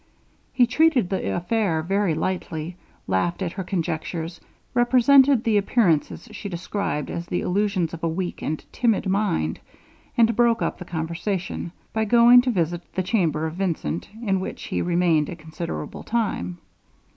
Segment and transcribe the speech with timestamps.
[0.51, 4.41] He treated the affair very lightly, laughed at her conjectures,
[4.73, 9.59] represented the appearances she described as the illusions of a weak and timid mind,
[10.17, 14.63] and broke up the conversation, by going to visit the chamber of Vincent, in which
[14.63, 16.57] he remained a considerable time.